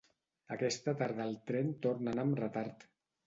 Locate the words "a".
2.13-2.17